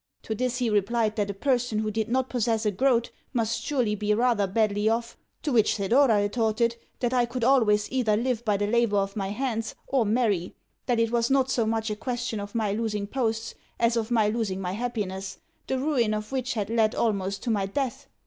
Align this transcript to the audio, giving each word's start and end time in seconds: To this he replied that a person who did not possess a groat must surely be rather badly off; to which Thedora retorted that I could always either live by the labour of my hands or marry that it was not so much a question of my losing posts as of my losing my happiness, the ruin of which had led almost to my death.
To 0.23 0.33
this 0.33 0.57
he 0.57 0.71
replied 0.71 1.15
that 1.17 1.29
a 1.29 1.33
person 1.35 1.77
who 1.77 1.91
did 1.91 2.09
not 2.09 2.27
possess 2.27 2.65
a 2.65 2.71
groat 2.71 3.11
must 3.33 3.61
surely 3.61 3.93
be 3.93 4.15
rather 4.15 4.47
badly 4.47 4.89
off; 4.89 5.15
to 5.43 5.51
which 5.51 5.75
Thedora 5.77 6.23
retorted 6.23 6.75
that 7.01 7.13
I 7.13 7.27
could 7.27 7.43
always 7.43 7.87
either 7.91 8.17
live 8.17 8.43
by 8.43 8.57
the 8.57 8.65
labour 8.65 8.97
of 8.97 9.15
my 9.15 9.27
hands 9.27 9.75
or 9.85 10.03
marry 10.03 10.55
that 10.87 10.99
it 10.99 11.11
was 11.11 11.29
not 11.29 11.51
so 11.51 11.67
much 11.67 11.91
a 11.91 11.95
question 11.95 12.39
of 12.39 12.55
my 12.55 12.71
losing 12.71 13.05
posts 13.05 13.53
as 13.79 13.95
of 13.95 14.09
my 14.09 14.27
losing 14.27 14.59
my 14.59 14.71
happiness, 14.71 15.37
the 15.67 15.77
ruin 15.77 16.15
of 16.15 16.31
which 16.31 16.55
had 16.55 16.71
led 16.71 16.95
almost 16.95 17.43
to 17.43 17.51
my 17.51 17.67
death. 17.67 18.07